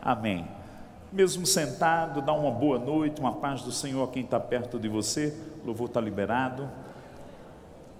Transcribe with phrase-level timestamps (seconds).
[0.00, 0.46] Amém.
[1.12, 4.88] Mesmo sentado, dá uma boa noite, uma paz do Senhor a quem está perto de
[4.88, 5.34] você.
[5.62, 6.68] O louvor está liberado.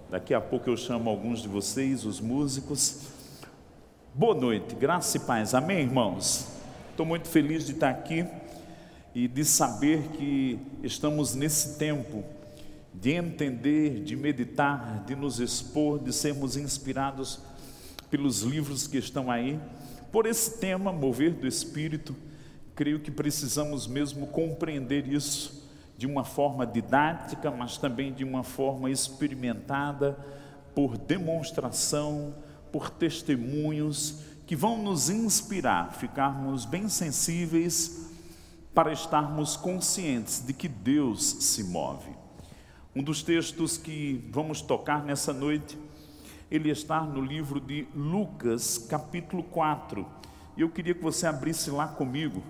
[0.09, 3.07] Daqui a pouco eu chamo alguns de vocês, os músicos.
[4.13, 5.53] Boa noite, graça e paz.
[5.53, 6.47] Amém, irmãos?
[6.91, 8.25] Estou muito feliz de estar aqui
[9.13, 12.23] e de saber que estamos nesse tempo
[12.93, 17.39] de entender, de meditar, de nos expor, de sermos inspirados
[18.09, 19.59] pelos livros que estão aí.
[20.11, 22.15] Por esse tema, mover do Espírito,
[22.75, 28.89] creio que precisamos mesmo compreender isso de uma forma didática, mas também de uma forma
[28.89, 30.17] experimentada,
[30.73, 32.33] por demonstração,
[32.71, 38.09] por testemunhos que vão nos inspirar, ficarmos bem sensíveis
[38.73, 42.09] para estarmos conscientes de que Deus se move.
[42.95, 45.77] Um dos textos que vamos tocar nessa noite,
[46.51, 50.05] ele está no livro de Lucas, capítulo 4.
[50.57, 52.41] E eu queria que você abrisse lá comigo.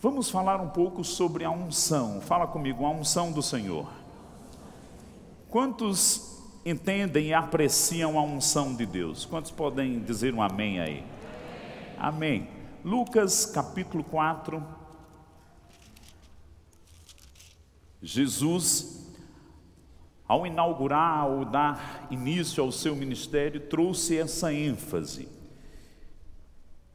[0.00, 2.20] Vamos falar um pouco sobre a unção.
[2.20, 3.88] Fala comigo, a unção do Senhor.
[5.48, 9.26] Quantos entendem e apreciam a unção de Deus?
[9.26, 11.04] Quantos podem dizer um amém aí?
[11.98, 12.48] Amém.
[12.84, 14.62] Lucas capítulo 4.
[18.02, 19.03] Jesus
[20.26, 25.28] ao inaugurar, ao dar início ao seu ministério, trouxe essa ênfase.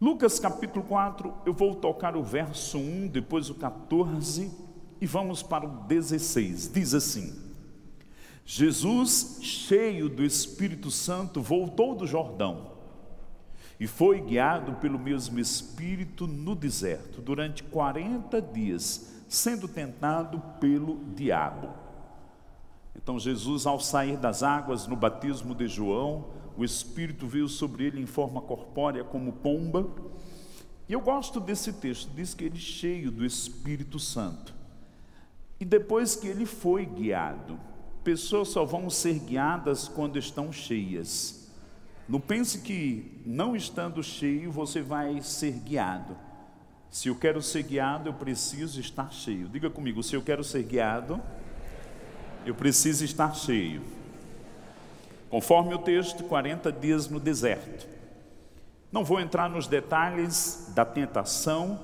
[0.01, 4.49] Lucas capítulo 4, eu vou tocar o verso 1, depois o 14
[5.01, 6.71] e vamos para o 16.
[6.71, 7.37] Diz assim:
[8.45, 12.71] Jesus, cheio do Espírito Santo, voltou do Jordão
[13.79, 21.88] e foi guiado pelo mesmo Espírito no deserto durante 40 dias, sendo tentado pelo diabo.
[23.01, 26.25] Então, Jesus, ao sair das águas no batismo de João,
[26.57, 29.87] o Espírito veio sobre ele em forma corpórea como pomba.
[30.87, 34.53] E eu gosto desse texto, diz que ele é cheio do Espírito Santo.
[35.61, 37.57] E depois que ele foi guiado,
[38.03, 41.49] pessoas só vão ser guiadas quando estão cheias.
[42.05, 46.17] Não pense que não estando cheio você vai ser guiado.
[46.89, 49.47] Se eu quero ser guiado, eu preciso estar cheio.
[49.47, 51.21] Diga comigo, se eu quero ser guiado,
[52.45, 53.81] eu preciso estar cheio.
[55.29, 57.87] Conforme o texto, 40 dias no deserto.
[58.91, 61.79] Não vou entrar nos detalhes da tentação,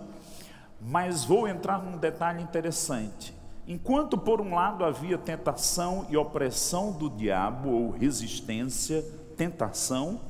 [0.82, 3.34] mas vou entrar num detalhe interessante.
[3.68, 9.04] Enquanto por um lado havia tentação e opressão do diabo, ou resistência,
[9.38, 10.22] tentação,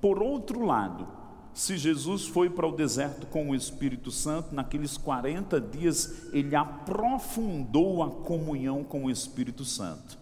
[0.00, 1.06] por outro lado,
[1.58, 8.00] se Jesus foi para o deserto com o Espírito Santo, naqueles 40 dias ele aprofundou
[8.00, 10.16] a comunhão com o Espírito Santo.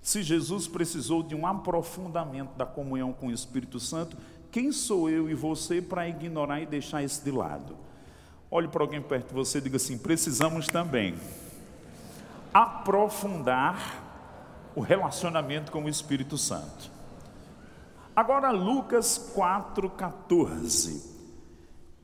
[0.00, 4.16] Se Jesus precisou de um aprofundamento da comunhão com o Espírito Santo,
[4.52, 7.76] quem sou eu e você para ignorar e deixar isso de lado?
[8.48, 11.16] Olhe para alguém perto de você e diga assim: precisamos também
[12.54, 14.04] aprofundar
[14.72, 16.95] o relacionamento com o Espírito Santo.
[18.16, 21.02] Agora, Lucas 4,14.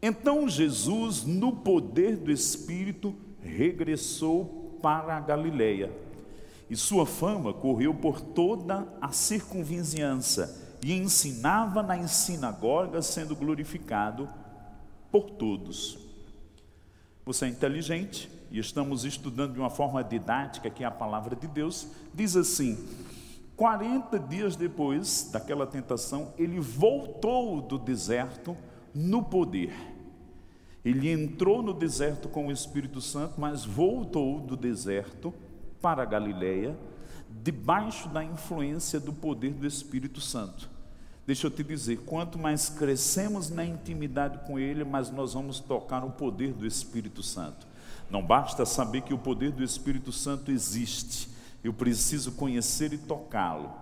[0.02, 5.90] Então Jesus, no poder do Espírito, regressou para a Galileia.
[6.68, 14.28] E sua fama correu por toda a circunvizinhança e ensinava nas sinagogas, sendo glorificado
[15.10, 15.98] por todos.
[17.24, 21.46] Você é inteligente e estamos estudando de uma forma didática que é a palavra de
[21.46, 21.86] Deus.
[22.12, 22.76] Diz assim:
[23.56, 28.56] 40 dias depois daquela tentação, ele voltou do deserto
[28.94, 29.72] no poder.
[30.84, 35.32] Ele entrou no deserto com o Espírito Santo, mas voltou do deserto
[35.80, 36.76] para a Galiléia,
[37.42, 40.68] debaixo da influência do poder do Espírito Santo.
[41.24, 46.04] Deixa eu te dizer, quanto mais crescemos na intimidade com Ele, mais nós vamos tocar
[46.04, 47.66] o poder do Espírito Santo.
[48.10, 51.28] Não basta saber que o poder do Espírito Santo existe,
[51.62, 53.72] eu preciso conhecer e tocá-lo.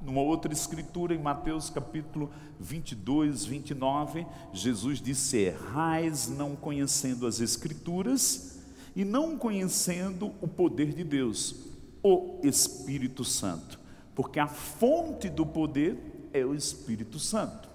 [0.00, 2.30] Numa outra escritura, em Mateus capítulo
[2.60, 8.60] 22, 29, Jesus disse: Errais não conhecendo as escrituras
[8.94, 11.66] e não conhecendo o poder de Deus,
[12.02, 13.78] o Espírito Santo,
[14.14, 17.68] porque a fonte do poder é o Espírito Santo.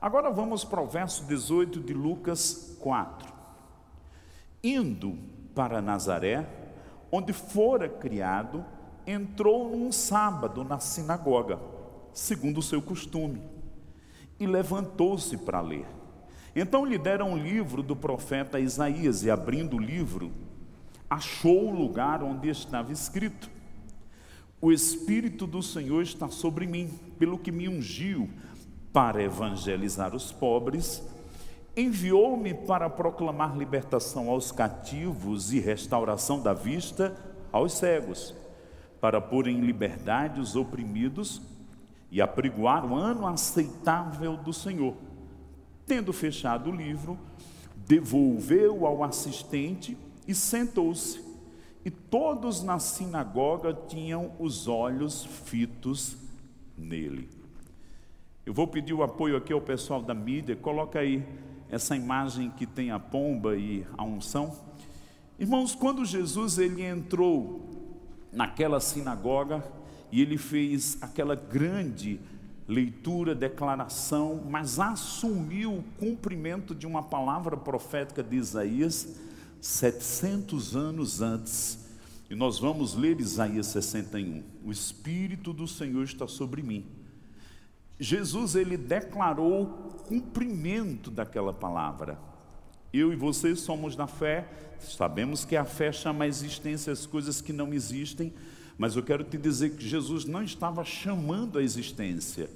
[0.00, 3.32] Agora vamos para o verso 18 de Lucas 4.
[4.62, 5.18] Indo
[5.54, 6.63] para Nazaré,
[7.16, 8.64] onde fora criado,
[9.06, 11.60] entrou num sábado na sinagoga,
[12.12, 13.40] segundo o seu costume,
[14.40, 15.86] e levantou-se para ler.
[16.56, 20.32] Então lhe deram um livro do profeta Isaías, e abrindo o livro,
[21.08, 23.48] achou o lugar onde estava escrito:
[24.60, 28.28] O Espírito do Senhor está sobre mim, pelo que me ungiu
[28.92, 31.00] para evangelizar os pobres,
[31.76, 37.16] enviou-me para proclamar libertação aos cativos e restauração da vista
[37.50, 38.34] aos cegos,
[39.00, 41.42] para pôr em liberdade os oprimidos
[42.10, 44.94] e apregoar o ano aceitável do Senhor.
[45.86, 47.18] Tendo fechado o livro,
[47.76, 51.22] devolveu ao assistente e sentou-se.
[51.84, 56.16] E todos na sinagoga tinham os olhos fitos
[56.78, 57.28] nele.
[58.46, 61.26] Eu vou pedir o apoio aqui ao pessoal da mídia, coloca aí
[61.70, 64.56] essa imagem que tem a pomba e a unção.
[65.38, 67.60] Irmãos, quando Jesus ele entrou
[68.32, 69.64] naquela sinagoga
[70.12, 72.20] e ele fez aquela grande
[72.66, 79.16] leitura, declaração, mas assumiu o cumprimento de uma palavra profética de Isaías
[79.60, 81.84] 700 anos antes.
[82.30, 84.42] E nós vamos ler Isaías 61.
[84.64, 86.86] O espírito do Senhor está sobre mim.
[87.98, 92.18] Jesus ele declarou cumprimento daquela palavra.
[92.92, 94.46] Eu e você somos da fé,
[94.78, 98.32] sabemos que a fé chama a existência as coisas que não existem,
[98.78, 102.48] mas eu quero te dizer que Jesus não estava chamando a existência.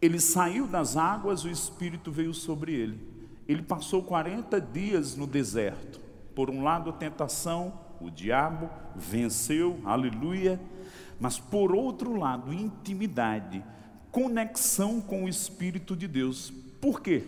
[0.00, 2.98] Ele saiu das águas, o Espírito veio sobre ele.
[3.46, 6.00] Ele passou 40 dias no deserto.
[6.34, 10.60] Por um lado, a tentação, o diabo venceu, aleluia.
[11.18, 13.62] Mas por outro lado, intimidade,
[14.10, 16.52] conexão com o Espírito de Deus.
[16.80, 17.24] Por quê?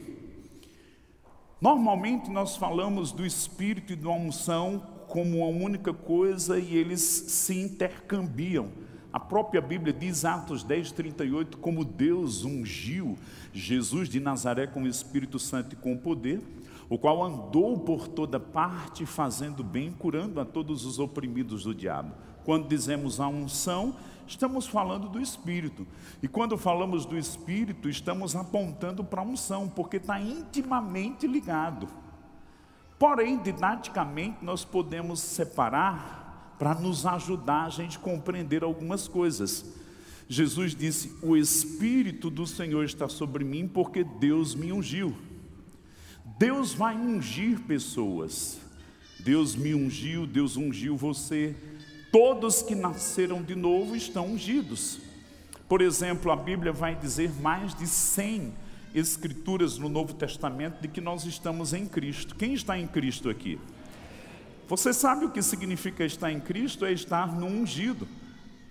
[1.61, 7.55] Normalmente nós falamos do Espírito e da unção como uma única coisa e eles se
[7.55, 8.71] intercambiam.
[9.13, 13.19] A própria Bíblia diz, Atos 10, 38, como Deus ungiu
[13.53, 16.41] Jesus de Nazaré com o Espírito Santo e com poder,
[16.89, 22.15] o qual andou por toda parte fazendo bem, curando a todos os oprimidos do diabo.
[22.43, 23.95] Quando dizemos a unção,
[24.27, 25.87] estamos falando do Espírito.
[26.23, 31.89] E quando falamos do Espírito, estamos apontando para a unção, porque está intimamente ligado.
[32.99, 39.65] Porém, didaticamente, nós podemos separar para nos ajudar a gente compreender algumas coisas.
[40.29, 45.15] Jesus disse: O Espírito do Senhor está sobre mim, porque Deus me ungiu.
[46.39, 48.61] Deus vai ungir pessoas.
[49.19, 51.55] Deus me ungiu, Deus ungiu você.
[52.13, 55.01] Todos que nasceram de novo estão ungidos.
[55.67, 58.53] Por exemplo, a Bíblia vai dizer mais de 100
[58.95, 62.35] escrituras no Novo Testamento de que nós estamos em Cristo.
[62.35, 63.59] Quem está em Cristo aqui?
[64.69, 66.85] Você sabe o que significa estar em Cristo?
[66.85, 68.07] É estar no ungido.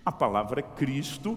[0.05, 1.35] A palavra Cristo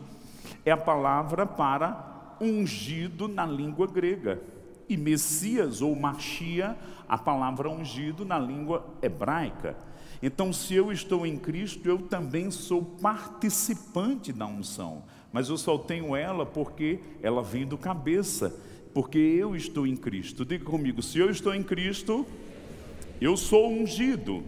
[0.62, 4.42] é a palavra para ungido na língua grega.
[4.90, 6.76] E Messias ou Machia,
[7.08, 9.74] a palavra ungido na língua hebraica.
[10.22, 15.04] Então, se eu estou em Cristo, eu também sou participante da unção.
[15.32, 18.54] Mas eu só tenho ela porque ela vem do cabeça
[18.94, 20.44] porque eu estou em Cristo.
[20.44, 22.24] Diga comigo: se eu estou em Cristo,
[23.20, 24.44] eu sou ungido.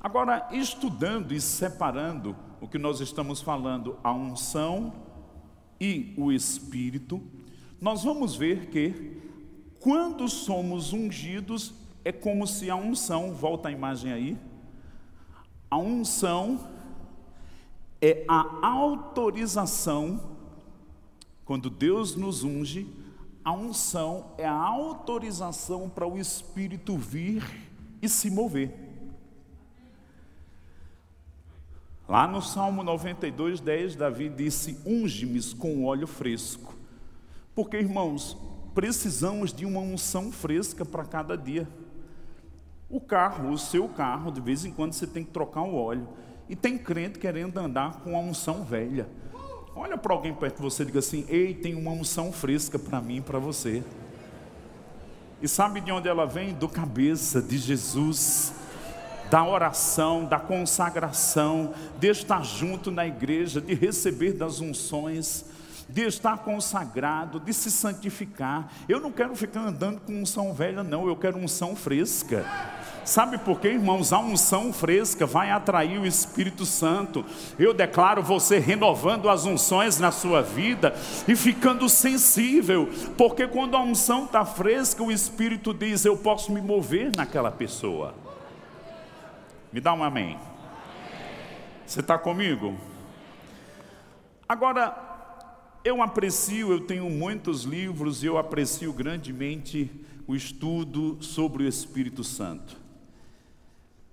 [0.00, 4.92] Agora, estudando e separando o que nós estamos falando, a unção
[5.80, 7.20] e o Espírito,
[7.80, 9.18] nós vamos ver que
[9.80, 11.74] quando somos ungidos,
[12.04, 14.38] é como se a unção, volta a imagem aí,
[15.70, 16.60] a unção
[18.00, 20.34] é a autorização
[21.44, 22.86] quando Deus nos unge,
[23.44, 27.44] a unção é a autorização para o Espírito vir
[28.00, 28.72] e se mover.
[32.08, 36.74] Lá no Salmo 92, 10, Davi disse: Unge-me com óleo fresco.
[37.54, 38.36] Porque, irmãos,
[38.74, 41.68] precisamos de uma unção fresca para cada dia.
[42.94, 46.06] O carro, o seu carro, de vez em quando você tem que trocar o óleo.
[46.48, 49.08] E tem crente querendo andar com a unção velha.
[49.74, 53.00] Olha para alguém perto de você e diga assim: Ei, tem uma unção fresca para
[53.00, 53.82] mim e para você.
[55.42, 56.54] E sabe de onde ela vem?
[56.54, 58.54] Do cabeça de Jesus,
[59.28, 65.46] da oração, da consagração, de estar junto na igreja, de receber das unções,
[65.88, 68.70] de estar consagrado, de se santificar.
[68.88, 72.46] Eu não quero ficar andando com unção velha, não, eu quero unção fresca.
[73.04, 74.12] Sabe por quê, irmãos?
[74.12, 77.24] A unção fresca vai atrair o Espírito Santo.
[77.58, 80.94] Eu declaro você renovando as unções na sua vida
[81.28, 86.62] e ficando sensível, porque quando a unção está fresca, o Espírito diz: Eu posso me
[86.62, 88.14] mover naquela pessoa.
[89.70, 90.38] Me dá um amém.
[91.86, 92.74] Você está comigo?
[94.48, 94.96] Agora,
[95.84, 99.90] eu aprecio, eu tenho muitos livros e eu aprecio grandemente
[100.26, 102.83] o estudo sobre o Espírito Santo.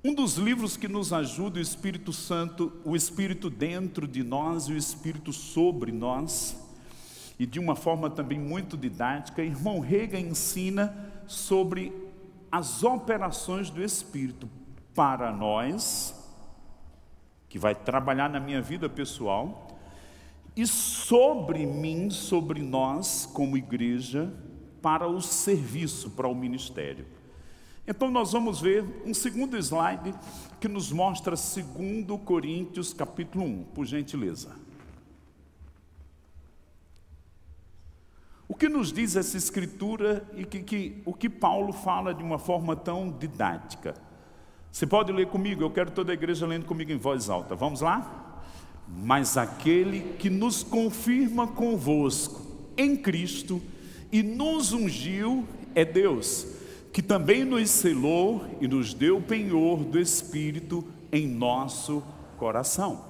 [0.04, 4.74] Um dos livros que nos ajuda o Espírito Santo, o Espírito dentro de nós e
[4.74, 6.58] o Espírito sobre nós.
[7.40, 11.92] e de uma forma também muito didática, irmão Rega ensina sobre
[12.52, 14.48] as operações do Espírito
[14.94, 16.14] para nós,
[17.50, 19.76] que vai trabalhar na minha vida pessoal,
[20.56, 24.32] e sobre mim, sobre nós, como igreja,
[24.80, 27.08] para o serviço, para o ministério.
[27.92, 30.16] Então nós vamos ver um segundo slide
[30.62, 34.56] que nos mostra 2 Coríntios capítulo 1, por gentileza.
[38.48, 42.40] O que nos diz essa escritura e que, que, o que Paulo fala de uma
[42.40, 43.94] forma tão didática?
[44.72, 47.58] Você pode ler comigo, eu quero toda a igreja lendo comigo em voz alta.
[47.58, 48.42] Vamos lá?
[48.88, 52.42] Mas aquele que nos confirma convosco
[52.78, 53.62] em Cristo
[54.10, 55.46] e nos ungiu
[55.76, 56.61] é Deus,
[56.92, 62.04] que também nos selou e nos deu penhor do Espírito em nosso
[62.38, 63.06] coração.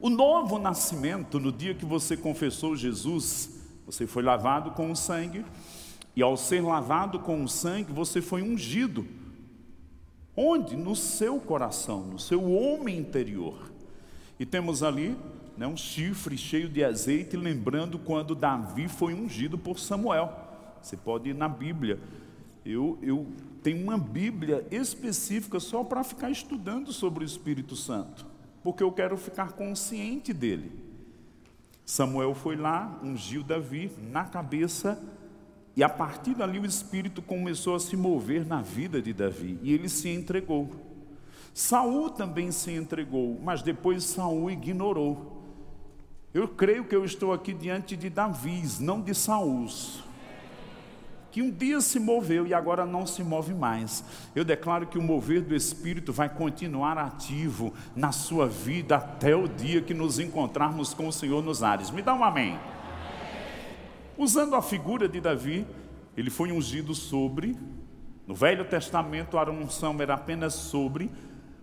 [0.00, 5.44] O novo nascimento, no dia que você confessou Jesus, você foi lavado com o sangue,
[6.16, 9.06] e ao ser lavado com o sangue, você foi ungido.
[10.36, 10.76] Onde?
[10.76, 13.70] No seu coração, no seu homem interior.
[14.38, 15.16] E temos ali
[15.56, 20.32] né, um chifre cheio de azeite, lembrando quando Davi foi ungido por Samuel.
[20.82, 22.00] Você pode ir na Bíblia.
[22.64, 23.26] Eu, eu
[23.62, 28.26] tenho uma Bíblia específica só para ficar estudando sobre o Espírito Santo,
[28.62, 30.72] porque eu quero ficar consciente dele.
[31.84, 35.02] Samuel foi lá, ungiu Davi na cabeça,
[35.74, 39.72] e a partir dali o Espírito começou a se mover na vida de Davi, e
[39.72, 40.70] ele se entregou.
[41.52, 45.42] Saul também se entregou, mas depois Saul ignorou.
[46.32, 49.68] Eu creio que eu estou aqui diante de Davi, não de Saul
[51.32, 54.04] que um dia se moveu e agora não se move mais.
[54.36, 59.48] Eu declaro que o mover do Espírito vai continuar ativo na sua vida até o
[59.48, 61.90] dia que nos encontrarmos com o Senhor nos ares.
[61.90, 62.60] Me dá um amém.
[64.18, 65.66] Usando a figura de Davi,
[66.14, 67.56] ele foi ungido sobre,
[68.26, 71.10] no Velho Testamento a unção era apenas sobre,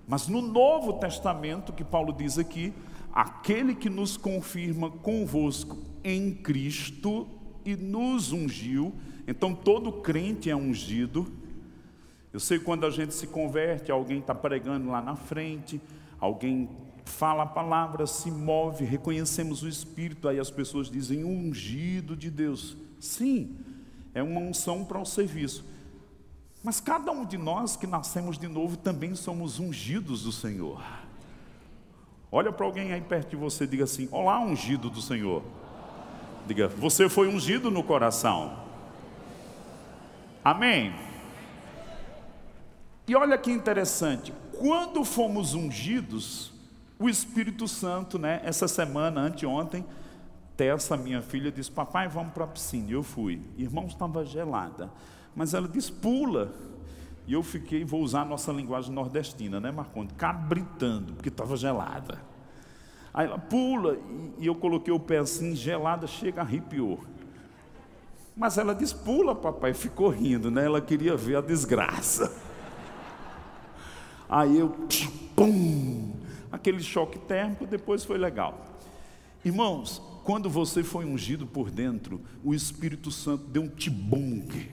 [0.08, 2.74] mas no Novo Testamento, que Paulo diz aqui,
[3.14, 7.28] aquele que nos confirma convosco em Cristo
[7.64, 8.96] e nos ungiu,
[9.30, 11.32] então todo crente é ungido.
[12.34, 15.80] Eu sei quando a gente se converte, alguém está pregando lá na frente,
[16.20, 16.68] alguém
[17.06, 22.76] fala a palavra, se move, reconhecemos o Espírito, aí as pessoas dizem ungido de Deus.
[23.00, 23.56] Sim,
[24.16, 25.64] é uma unção para o serviço.
[26.64, 30.82] Mas cada um de nós que nascemos de novo também somos ungidos do Senhor.
[32.32, 35.44] Olha para alguém aí perto de você e diga assim: Olá, ungido do Senhor.
[36.48, 38.69] Diga, você foi ungido no coração.
[40.44, 40.94] Amém?
[43.08, 46.54] E olha que interessante, quando fomos ungidos,
[47.00, 49.86] o Espírito Santo, né, essa semana, anteontem,
[50.60, 52.90] Tessa, minha filha, disse: Papai, vamos para a piscina.
[52.90, 53.42] E eu fui.
[53.58, 54.92] Irmão, estava gelada.
[55.34, 56.54] Mas ela disse: Pula.
[57.26, 60.14] E eu fiquei, vou usar a nossa linguagem nordestina, né, Marconde?
[60.16, 62.20] Cabritando, porque estava gelada.
[63.14, 63.98] Aí ela pula,
[64.38, 67.00] e eu coloquei o pé assim, gelada, chega, arrepiou.
[68.40, 69.74] Mas ela disse: pula, papai.
[69.74, 70.66] Ficou rindo, né?
[70.66, 72.34] Ela queria ver a desgraça.
[74.30, 74.74] Aí eu,
[75.36, 76.14] pum,
[76.50, 78.66] aquele choque térmico, depois foi legal.
[79.44, 84.72] Irmãos, quando você foi ungido por dentro, o Espírito Santo deu um tibungue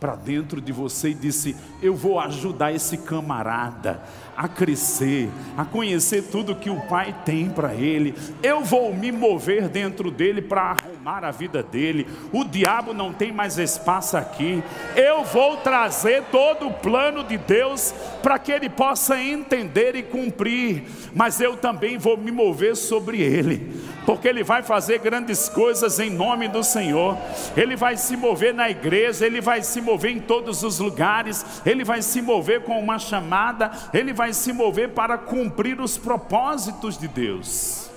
[0.00, 4.00] para dentro de você e disse: Eu vou ajudar esse camarada
[4.36, 8.14] a crescer, a conhecer tudo que o Pai tem para ele.
[8.40, 12.06] Eu vou me mover dentro dele para arrumar a vida dele.
[12.32, 14.62] O diabo não tem mais espaço aqui.
[14.94, 20.84] Eu vou trazer todo o plano de Deus para que ele possa entender e cumprir.
[21.12, 23.74] Mas eu também vou me mover sobre ele,
[24.08, 27.18] porque ele vai fazer grandes coisas em nome do Senhor.
[27.54, 31.84] Ele vai se mover na igreja, ele vai se mover em todos os lugares, ele
[31.84, 37.06] vai se mover com uma chamada, ele vai se mover para cumprir os propósitos de
[37.06, 37.90] Deus.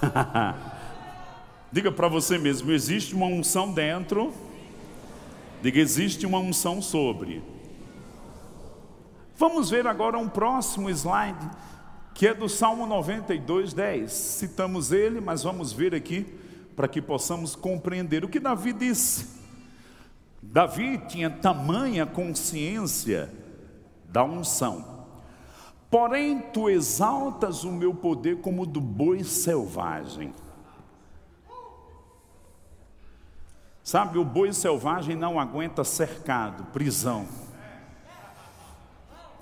[1.72, 4.32] Diga para você mesmo: existe uma unção dentro,
[5.60, 7.42] diga, existe uma unção sobre.
[9.36, 11.50] Vamos ver agora um próximo slide,
[12.20, 14.12] que é do Salmo 92, 10.
[14.12, 16.26] Citamos ele, mas vamos ver aqui,
[16.76, 19.40] para que possamos compreender o que Davi disse.
[20.42, 23.32] Davi tinha tamanha consciência
[24.04, 25.06] da unção.
[25.90, 30.34] Porém, tu exaltas o meu poder como do boi selvagem.
[33.82, 37.26] Sabe, o boi selvagem não aguenta cercado, prisão.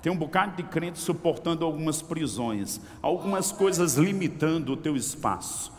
[0.01, 5.71] Tem um bocado de crente suportando algumas prisões, algumas coisas limitando o teu espaço.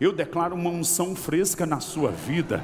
[0.00, 2.62] Eu declaro uma unção fresca na sua vida.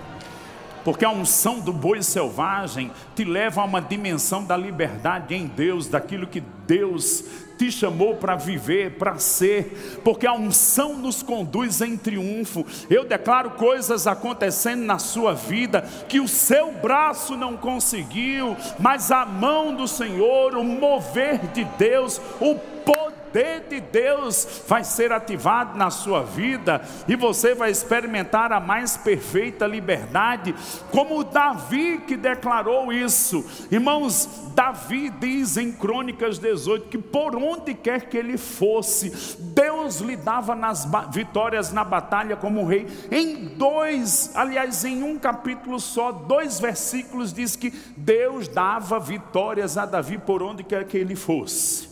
[0.84, 5.88] Porque a unção do boi selvagem te leva a uma dimensão da liberdade em Deus,
[5.88, 7.25] daquilo que Deus
[7.60, 12.64] te chamou para viver, para ser, porque a unção nos conduz em triunfo.
[12.88, 19.26] Eu declaro coisas acontecendo na sua vida que o seu braço não conseguiu, mas a
[19.26, 22.54] mão do Senhor, o mover de Deus, o
[22.92, 28.59] poder poder de Deus vai ser ativado na sua vida e você vai experimentar a
[28.59, 30.54] mais perfeita liberdade,
[30.90, 33.44] como Davi que declarou isso.
[33.70, 40.16] Irmãos, Davi diz em Crônicas 18 que por onde quer que ele fosse, Deus lhe
[40.16, 42.87] dava nas vitórias na batalha como rei.
[43.11, 49.87] Em dois, aliás, em um capítulo só, dois versículos diz que Deus dava vitórias a
[49.87, 51.89] Davi por onde quer que ele fosse.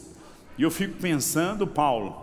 [0.59, 2.17] E eu fico pensando, Paulo,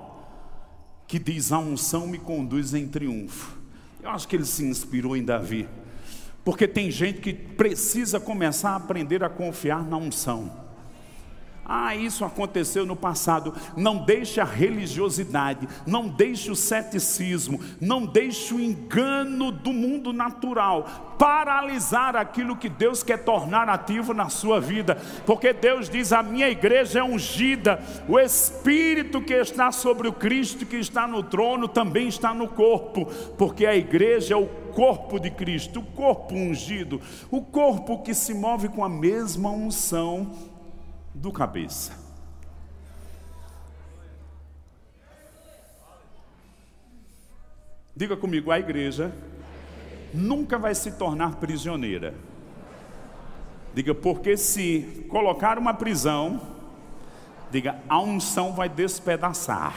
[1.07, 3.57] que diz: a unção me conduz em triunfo.
[4.03, 5.67] Eu acho que ele se inspirou em Davi,
[6.43, 10.64] porque tem gente que precisa começar a aprender a confiar na unção.
[11.65, 13.53] Ah, isso aconteceu no passado.
[13.75, 21.15] Não deixe a religiosidade, não deixe o ceticismo, não deixe o engano do mundo natural
[21.17, 26.49] paralisar aquilo que Deus quer tornar ativo na sua vida, porque Deus diz: a minha
[26.49, 32.07] igreja é ungida, o Espírito que está sobre o Cristo que está no trono também
[32.07, 33.07] está no corpo,
[33.37, 38.33] porque a igreja é o corpo de Cristo, o corpo ungido, o corpo que se
[38.33, 40.31] move com a mesma unção
[41.15, 41.97] do cabeça.
[47.95, 49.15] Diga comigo, a igreja
[50.13, 52.13] nunca vai se tornar prisioneira.
[53.73, 56.41] Diga, porque se colocar uma prisão,
[57.49, 59.73] diga, a unção vai despedaçar.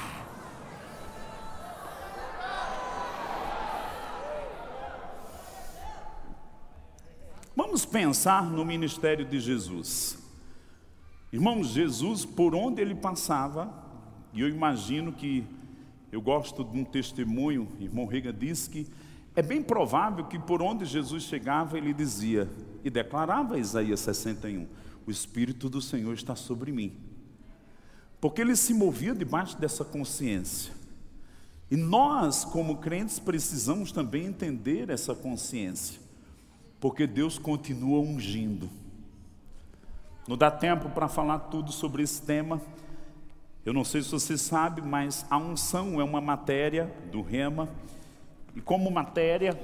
[7.54, 10.17] Vamos pensar no ministério de Jesus.
[11.30, 13.70] Irmãos, Jesus, por onde ele passava,
[14.32, 15.44] e eu imagino que,
[16.10, 18.86] eu gosto de um testemunho, irmão Rega diz que
[19.36, 22.50] é bem provável que por onde Jesus chegava, ele dizia,
[22.82, 24.66] e declarava Isaías 61,
[25.06, 26.92] o Espírito do Senhor está sobre mim.
[28.20, 30.72] Porque ele se movia debaixo dessa consciência.
[31.70, 36.00] E nós, como crentes, precisamos também entender essa consciência,
[36.80, 38.70] porque Deus continua ungindo.
[40.28, 42.60] Não dá tempo para falar tudo sobre esse tema.
[43.64, 47.66] Eu não sei se você sabe, mas a unção é uma matéria do rema.
[48.54, 49.58] E como matéria,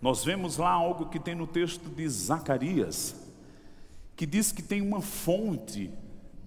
[0.00, 3.22] nós vemos lá algo que tem no texto de Zacarias,
[4.16, 5.90] que diz que tem uma fonte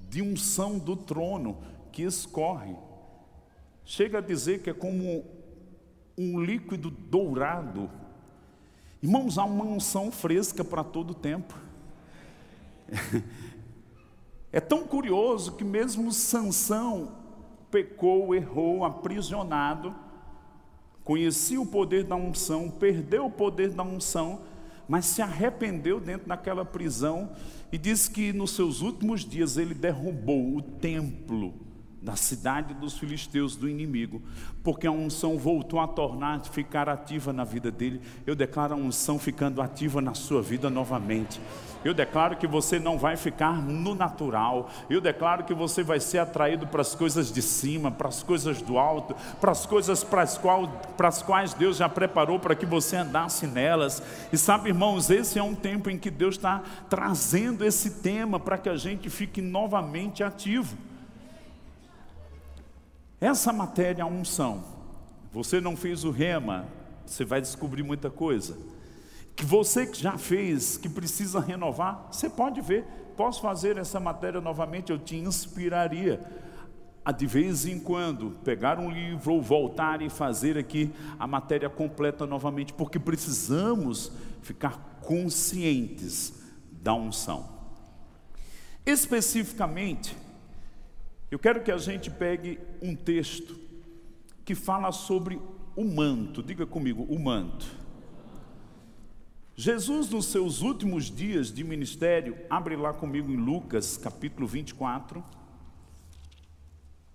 [0.10, 1.60] de unção do trono
[1.92, 2.76] que escorre.
[3.86, 5.24] Chega a dizer que é como
[6.18, 7.92] um líquido dourado.
[9.04, 11.69] Irmãos, há uma unção fresca para todo tempo.
[14.52, 17.12] É tão curioso que mesmo Sansão
[17.70, 19.94] pecou, errou, aprisionado,
[21.04, 24.42] conhecia o poder da unção, perdeu o poder da unção,
[24.88, 27.30] mas se arrependeu dentro daquela prisão
[27.72, 31.54] e diz que nos seus últimos dias ele derrubou o templo
[32.02, 34.22] da cidade dos filisteus, do inimigo,
[34.64, 38.02] porque a unção voltou a tornar, ficar ativa na vida dele.
[38.26, 41.40] Eu declaro a unção ficando ativa na sua vida novamente.
[41.84, 44.70] Eu declaro que você não vai ficar no natural.
[44.90, 48.62] Eu declaro que você vai ser atraído para as coisas de cima, para as coisas
[48.62, 52.56] do alto, para as coisas para as, qual, para as quais Deus já preparou para
[52.56, 54.04] que você andasse nelas.
[54.32, 58.58] E sabe, irmãos, esse é um tempo em que Deus está trazendo esse tema para
[58.58, 60.78] que a gente fique novamente ativo.
[63.22, 64.64] Essa matéria, a unção,
[65.32, 66.66] você não fez o rema,
[67.06, 68.58] você vai descobrir muita coisa
[69.40, 72.84] que você que já fez, que precisa renovar, você pode ver,
[73.16, 76.20] posso fazer essa matéria novamente, eu te inspiraria
[77.06, 81.70] a de vez em quando pegar um livro ou voltar e fazer aqui a matéria
[81.70, 86.34] completa novamente, porque precisamos ficar conscientes
[86.70, 87.48] da unção.
[88.86, 90.18] Especificamente,
[91.32, 93.58] eu quero que a gente pegue um texto
[94.44, 95.40] que fala sobre
[95.78, 97.80] o manto, diga comigo, o manto.
[99.62, 105.22] Jesus, nos seus últimos dias de ministério, abre lá comigo em Lucas capítulo 24.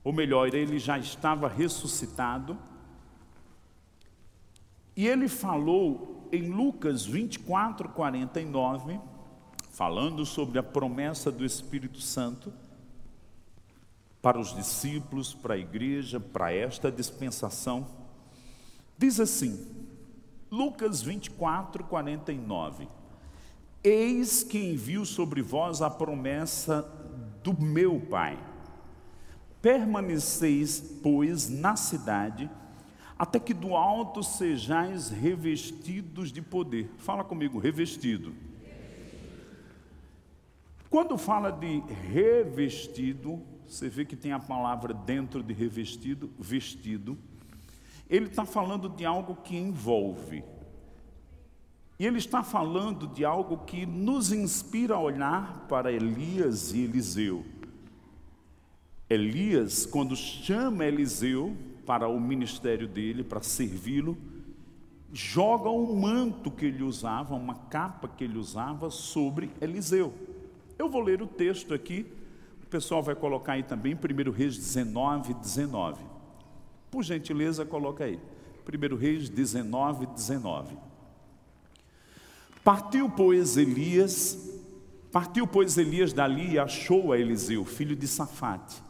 [0.04, 2.58] Ou melhor, ele já estava ressuscitado.
[4.94, 9.00] E ele falou em Lucas 24, 49,
[9.70, 12.52] falando sobre a promessa do Espírito Santo
[14.20, 17.86] para os discípulos, para a igreja, para esta dispensação.
[18.98, 19.73] Diz assim,
[20.54, 22.86] Lucas 24, 49.
[23.82, 26.88] Eis que envio sobre vós a promessa
[27.42, 28.38] do meu Pai.
[29.60, 32.48] Permaneceis, pois, na cidade,
[33.18, 36.88] até que do alto sejais revestidos de poder.
[36.98, 38.32] Fala comigo, revestido.
[40.88, 41.80] Quando fala de
[42.12, 47.18] revestido, você vê que tem a palavra dentro de revestido, vestido.
[48.14, 50.44] Ele está falando de algo que envolve.
[51.98, 57.44] E ele está falando de algo que nos inspira a olhar para Elias e Eliseu.
[59.10, 64.16] Elias, quando chama Eliseu para o ministério dele, para servi-lo,
[65.12, 70.14] joga o manto que ele usava, uma capa que ele usava sobre Eliseu.
[70.78, 72.06] Eu vou ler o texto aqui,
[72.62, 76.13] o pessoal vai colocar aí também, 1 Reis 19, 19.
[76.94, 78.20] Por gentileza, coloca aí.
[78.64, 80.76] 1 Reis 19, 19.
[82.62, 84.62] Partiu, pois, Elias,
[85.10, 88.80] partiu, pois, Elias dali e achou a Eliseu, filho de Safate,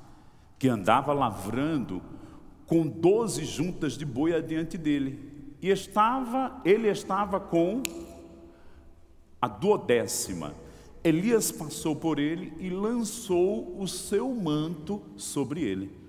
[0.59, 2.03] que andava lavrando
[2.67, 5.57] com doze juntas de boi adiante dele.
[5.62, 7.83] E estava, ele estava com
[9.40, 10.53] a duodécima
[11.03, 16.04] Elias passou por ele e lançou o seu manto sobre ele.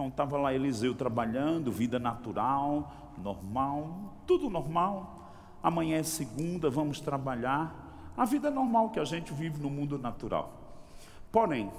[0.00, 5.30] Então estava lá Eliseu trabalhando, vida natural, normal, tudo normal.
[5.62, 8.10] Amanhã é segunda, vamos trabalhar.
[8.16, 10.88] A vida normal que a gente vive no mundo natural.
[11.30, 11.70] Porém,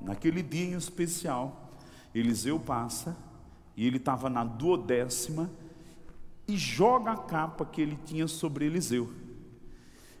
[0.00, 1.68] naquele dia em especial,
[2.14, 3.14] Eliseu passa
[3.76, 5.50] e ele estava na duodécima
[6.48, 9.12] e joga a capa que ele tinha sobre Eliseu.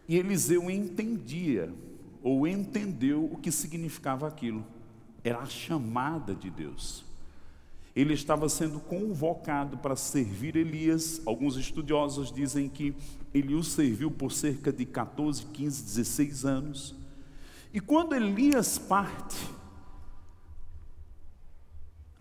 [0.06, 1.74] E Eliseu entendia
[2.22, 4.62] ou entendeu o que significava aquilo.
[5.24, 7.05] Era a chamada de Deus.
[7.96, 11.22] Ele estava sendo convocado para servir Elias.
[11.24, 12.94] Alguns estudiosos dizem que
[13.32, 16.94] ele o serviu por cerca de 14, 15, 16 anos.
[17.72, 19.48] E quando Elias parte,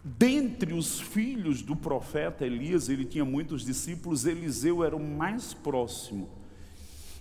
[0.02, 6.30] dentre os filhos do profeta Elias, ele tinha muitos discípulos, Eliseu era o mais próximo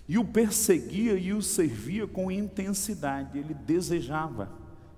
[0.07, 3.37] e o perseguia e o servia com intensidade.
[3.37, 4.51] Ele desejava,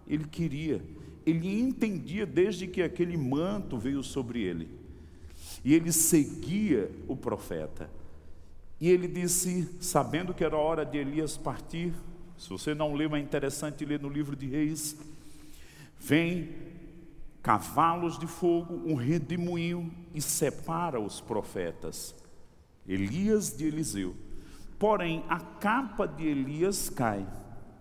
[0.07, 0.83] ele queria,
[1.27, 4.69] ele entendia desde que aquele manto veio sobre ele.
[5.63, 7.89] E ele seguia o profeta.
[8.79, 11.93] E ele disse, sabendo que era hora de Elias partir,
[12.37, 14.95] se você não leu, é interessante ler no livro de Reis.
[15.99, 16.49] Vem
[17.41, 22.15] cavalos de fogo, um redemoinho e separa os profetas,
[22.87, 24.15] Elias de Eliseu.
[24.79, 27.27] Porém, a capa de Elias cai.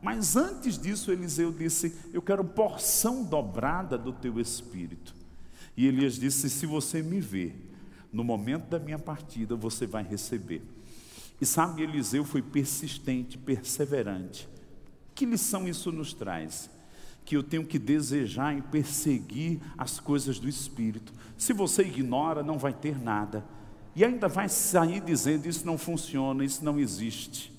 [0.03, 5.15] Mas antes disso, Eliseu disse: Eu quero porção dobrada do teu espírito.
[5.77, 7.55] E Elias disse: Se você me ver,
[8.13, 10.63] no momento da minha partida, você vai receber.
[11.41, 14.49] E sabe, Eliseu foi persistente, perseverante.
[15.15, 16.71] Que lição isso nos traz?
[17.25, 21.13] Que eu tenho que desejar e perseguir as coisas do Espírito.
[21.37, 23.45] Se você ignora, não vai ter nada
[23.95, 27.56] e ainda vai sair dizendo: Isso não funciona, isso não existe.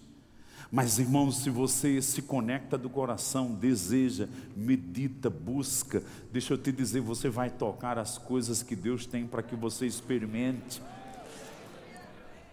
[0.72, 7.00] Mas, irmãos, se você se conecta do coração, deseja, medita, busca, deixa eu te dizer,
[7.00, 10.82] você vai tocar as coisas que Deus tem para que você experimente.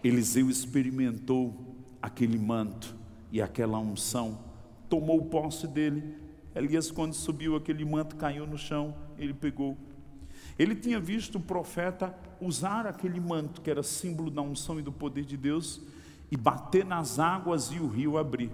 [0.03, 2.95] Eliseu experimentou aquele manto
[3.31, 4.39] e aquela unção,
[4.87, 6.15] tomou posse dele.
[6.55, 9.77] Elias, quando subiu aquele manto, caiu no chão, ele pegou
[10.57, 14.91] ele tinha visto o profeta usar aquele manto que era símbolo da unção e do
[14.91, 15.81] poder de Deus
[16.35, 18.51] e bater nas águas e o rio abrir.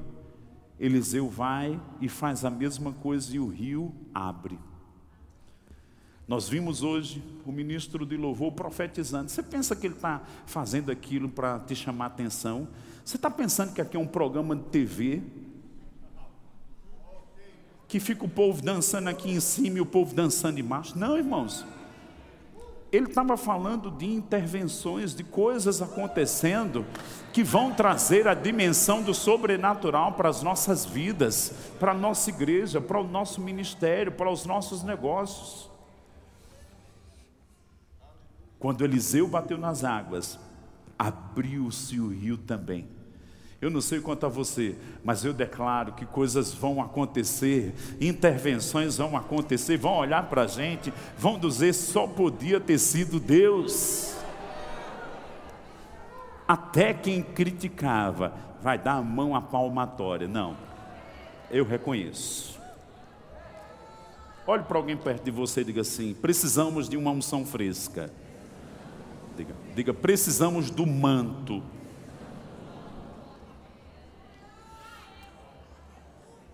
[0.80, 4.60] Eliseu vai e faz a mesma coisa e o rio abre.
[6.28, 9.32] Nós vimos hoje o ministro de louvor profetizando.
[9.32, 12.67] Você pensa que ele está fazendo aquilo para te chamar a atenção?
[13.04, 15.24] Você está pensando que aqui é um programa de TV?
[17.88, 20.98] Que fica o povo dançando aqui em cima e o povo dançando embaixo?
[21.00, 21.65] Não, irmãos
[22.91, 26.86] ele estava falando de intervenções, de coisas acontecendo
[27.32, 32.82] que vão trazer a dimensão do sobrenatural para as nossas vidas, para a nossa igreja,
[32.82, 35.69] para o nosso ministério, para os nossos negócios.
[38.60, 40.38] Quando Eliseu bateu nas águas,
[40.99, 43.01] abriu-se o rio também.
[43.62, 49.15] Eu não sei quanto a você, mas eu declaro que coisas vão acontecer, intervenções vão
[49.15, 54.15] acontecer, vão olhar para a gente, vão dizer só podia ter sido Deus.
[56.47, 60.28] Até quem criticava vai dar a mão à palmatória.
[60.28, 60.58] Não,
[61.52, 62.60] eu reconheço.
[64.47, 68.12] Olhe para alguém perto de você e diga assim: precisamos de uma unção fresca.
[69.38, 71.62] Diga, diga precisamos do manto.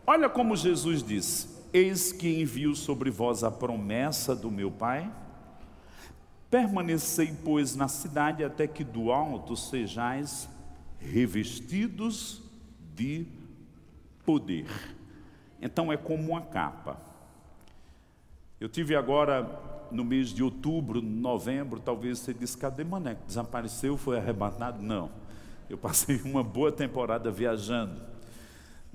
[0.09, 5.11] Olha como Jesus diz: Eis que envio sobre vós a promessa do meu Pai.
[6.49, 10.47] Permanecei, pois, na cidade até que do alto sejais
[10.97, 12.41] revestidos
[12.95, 13.27] de
[14.25, 14.67] poder.
[15.61, 16.97] Então é como uma capa.
[18.61, 23.17] Eu tive agora no mês de outubro, novembro, talvez você disse, cadê Mané?
[23.27, 24.81] Desapareceu, foi arrebatado?
[24.81, 25.11] Não.
[25.69, 28.01] Eu passei uma boa temporada viajando.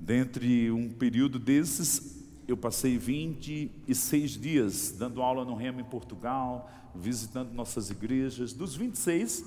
[0.03, 7.53] Dentre um período desses, eu passei 26 dias dando aula no Remo em Portugal, visitando
[7.53, 8.53] nossas igrejas.
[8.53, 9.45] Dos 26,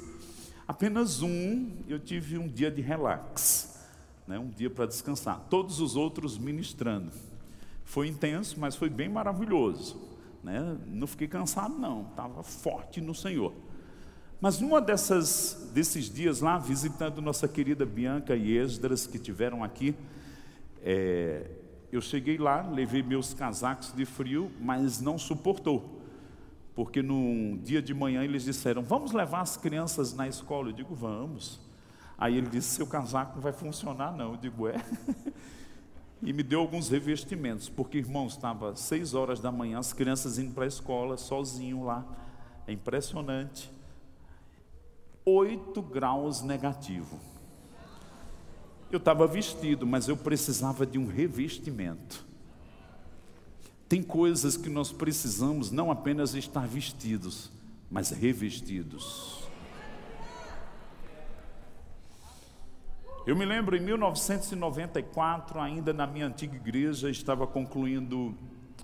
[0.65, 3.77] apenas um eu tive um dia de relax,
[4.25, 4.39] né?
[4.39, 5.45] um dia para descansar.
[5.49, 7.11] Todos os outros ministrando.
[7.83, 10.01] Foi intenso, mas foi bem maravilhoso.
[10.41, 10.77] Né?
[10.87, 13.53] Não fiquei cansado, não, estava forte no Senhor.
[14.39, 19.93] Mas numa dessas, desses dias lá, visitando nossa querida Bianca e Esdras, que tiveram aqui,
[20.87, 21.49] é,
[21.91, 25.99] eu cheguei lá, levei meus casacos de frio, mas não suportou.
[26.75, 30.69] Porque no dia de manhã eles disseram: Vamos levar as crianças na escola?
[30.69, 31.59] Eu digo: Vamos.
[32.15, 34.33] Aí ele disse: Seu casaco não vai funcionar, não.
[34.33, 34.75] Eu digo: É.
[36.21, 40.53] e me deu alguns revestimentos, porque irmão, estava seis horas da manhã, as crianças indo
[40.53, 42.05] para a escola, sozinho lá.
[42.67, 43.71] É impressionante.
[45.25, 47.34] Oito graus negativo.
[48.91, 52.25] Eu estava vestido, mas eu precisava de um revestimento.
[53.87, 57.51] Tem coisas que nós precisamos não apenas estar vestidos,
[57.89, 59.45] mas revestidos.
[63.25, 68.35] Eu me lembro em 1994, ainda na minha antiga igreja, estava concluindo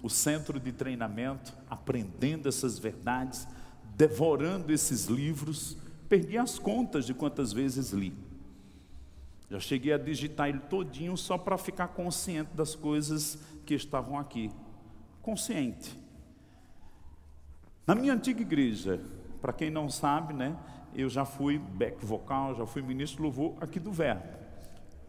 [0.01, 3.47] o centro de treinamento, aprendendo essas verdades,
[3.95, 5.77] devorando esses livros,
[6.09, 8.13] perdi as contas de quantas vezes li.
[9.51, 14.49] Já cheguei a digitar ele todinho só para ficar consciente das coisas que estavam aqui.
[15.21, 15.93] Consciente.
[17.85, 19.01] Na minha antiga igreja,
[19.41, 20.57] para quem não sabe, né,
[20.95, 24.23] eu já fui back vocal, já fui ministro louvor aqui do Verbo,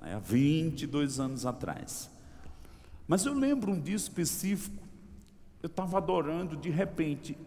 [0.00, 2.10] né, há 22 anos atrás.
[3.06, 4.82] Mas eu lembro um dia específico,
[5.62, 7.38] eu estava adorando, de repente,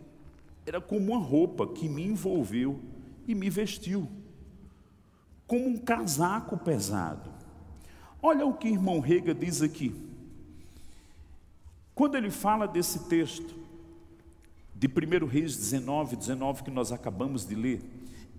[0.65, 2.79] era como uma roupa que me envolveu
[3.27, 4.09] e me vestiu,
[5.47, 7.29] como um casaco pesado.
[8.21, 9.95] Olha o que irmão Rega diz aqui.
[11.93, 13.55] Quando ele fala desse texto,
[14.75, 17.81] de 1 Reis 19, 19, que nós acabamos de ler,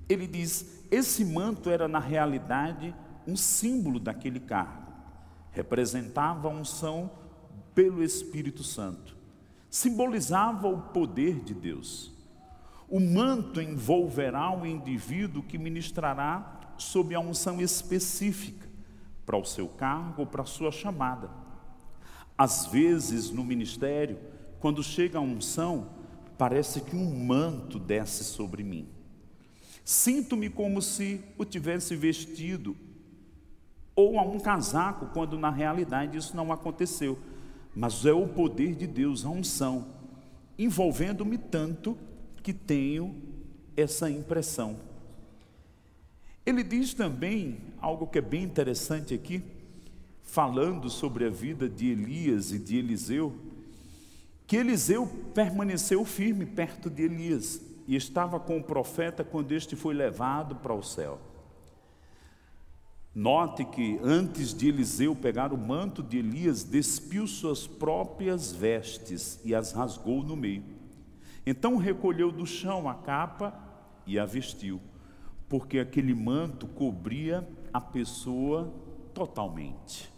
[0.09, 2.95] ele diz: esse manto era na realidade
[3.27, 4.93] um símbolo daquele cargo,
[5.51, 7.11] representava a unção
[7.75, 9.17] pelo Espírito Santo,
[9.71, 12.13] simbolizava o poder de Deus.
[12.89, 18.67] O manto envolverá o indivíduo que ministrará sob a unção específica
[19.25, 21.31] para o seu cargo ou para a sua chamada.
[22.39, 24.19] Às vezes no ministério,
[24.61, 25.89] quando chega a unção,
[26.39, 28.89] parece que um manto desce sobre mim.
[29.85, 32.77] Sinto-me como se o tivesse vestido
[33.95, 37.19] ou a um casaco, quando na realidade isso não aconteceu.
[37.75, 39.87] Mas é o poder de Deus, a unção,
[40.59, 41.97] envolvendo-me tanto
[42.43, 43.15] que tenho
[43.77, 44.77] essa impressão.
[46.47, 49.43] Ele diz também algo que é bem interessante aqui,
[50.23, 53.35] falando sobre a vida de Elias e de Eliseu,
[54.47, 59.93] que Eliseu permaneceu firme perto de Elias e estava com o profeta quando este foi
[59.93, 61.21] levado para o céu.
[63.13, 69.55] Note que antes de Eliseu pegar o manto de Elias, despiu suas próprias vestes e
[69.55, 70.63] as rasgou no meio.
[71.47, 73.59] Então recolheu do chão a capa
[74.07, 74.81] e a vestiu,
[75.49, 78.73] porque aquele manto cobria a pessoa
[79.15, 80.11] totalmente.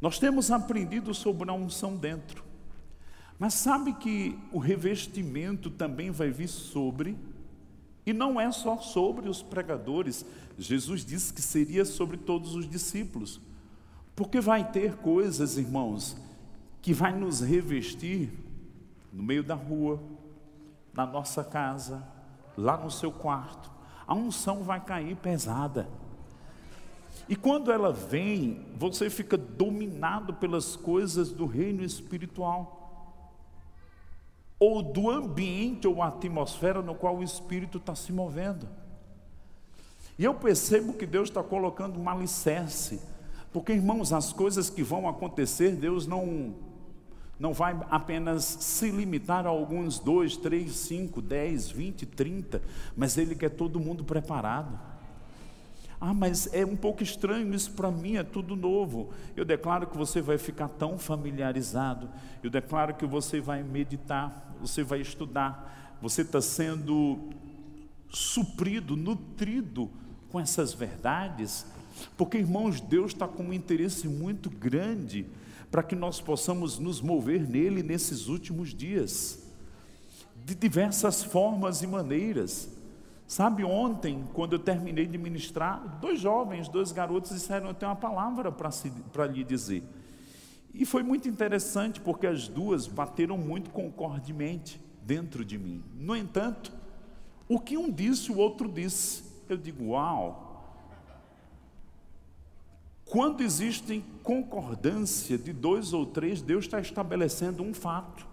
[0.00, 2.44] Nós temos aprendido sobre a unção dentro.
[3.38, 7.16] Mas sabe que o revestimento também vai vir sobre,
[8.04, 10.26] e não é só sobre os pregadores,
[10.58, 13.40] Jesus disse que seria sobre todos os discípulos,
[14.16, 16.16] porque vai ter coisas, irmãos,
[16.82, 18.30] que vai nos revestir
[19.12, 20.02] no meio da rua,
[20.92, 22.02] na nossa casa,
[22.56, 23.77] lá no seu quarto.
[24.08, 25.88] A unção vai cair pesada.
[27.28, 32.76] E quando ela vem, você fica dominado pelas coisas do reino espiritual
[34.58, 38.66] ou do ambiente ou atmosfera no qual o Espírito está se movendo.
[40.18, 43.00] E eu percebo que Deus está colocando um alicerce,
[43.52, 46.54] porque irmãos, as coisas que vão acontecer, Deus não,
[47.38, 52.60] não vai apenas se limitar a alguns dois, três, cinco, dez, vinte, trinta,
[52.96, 54.78] mas Ele quer todo mundo preparado.
[56.00, 59.10] Ah, mas é um pouco estranho isso para mim, é tudo novo.
[59.36, 62.08] Eu declaro que você vai ficar tão familiarizado,
[62.42, 67.30] eu declaro que você vai meditar, você vai estudar, você está sendo
[68.10, 69.90] suprido, nutrido
[70.30, 71.66] com essas verdades,
[72.16, 75.26] porque irmãos, Deus está com um interesse muito grande
[75.70, 79.46] para que nós possamos nos mover nele nesses últimos dias,
[80.44, 82.70] de diversas formas e maneiras.
[83.26, 87.96] Sabe, ontem, quando eu terminei de ministrar, dois jovens, dois garotos disseram: Eu tenho uma
[87.96, 89.82] palavra para lhe dizer.
[90.72, 95.84] E foi muito interessante, porque as duas bateram muito concordemente dentro de mim.
[95.94, 96.72] No entanto,
[97.46, 99.24] o que um disse, o outro disse.
[99.46, 100.47] Eu digo: Uau!
[103.08, 108.26] Quando existe concordância de dois ou três, Deus está estabelecendo um fato.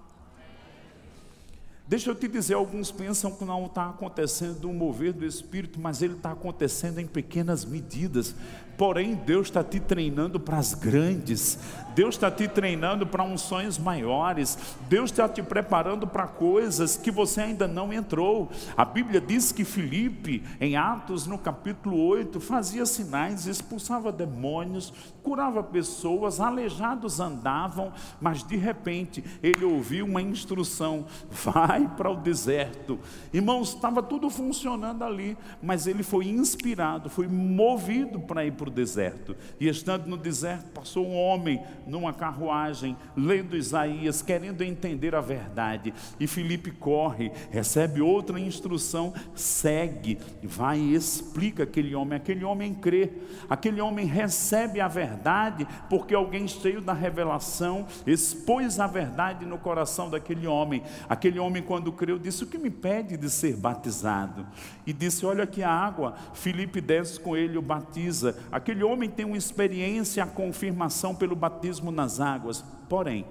[1.88, 6.02] Deixa eu te dizer, alguns pensam que não está acontecendo um mover do Espírito, mas
[6.02, 8.36] ele está acontecendo em pequenas medidas.
[8.78, 11.58] Porém, Deus está te treinando para as grandes,
[11.96, 14.58] Deus está te treinando para unções maiores,
[14.90, 18.50] Deus está te preparando para coisas que você ainda não entrou.
[18.76, 25.64] A Bíblia diz que Filipe, em Atos, no capítulo 8, fazia sinais, expulsava demônios, curava
[25.64, 33.00] pessoas, aleijados andavam, mas de repente ele ouviu uma instrução: vai para o deserto.
[33.34, 38.72] Irmãos, estava tudo funcionando ali, mas ele foi inspirado, foi movido para ir para para
[38.72, 39.36] o deserto.
[39.60, 45.94] E estando no deserto, passou um homem numa carruagem, lendo Isaías, querendo entender a verdade.
[46.20, 52.18] E Felipe corre, recebe outra instrução, segue, vai e explica aquele homem.
[52.18, 53.12] Aquele homem crê,
[53.50, 60.10] aquele homem recebe a verdade, porque alguém cheio da revelação expôs a verdade no coração
[60.10, 60.82] daquele homem.
[61.08, 64.46] Aquele homem, quando creu, disse: O que me pede de ser batizado?
[64.88, 66.16] E disse: Olha aqui a água.
[66.34, 68.38] Felipe desce com ele, o batiza.
[68.56, 72.64] Aquele homem tem uma experiência, a confirmação pelo batismo nas águas.
[72.88, 73.26] Porém,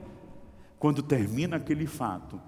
[0.79, 2.39] quando termina aquele fato,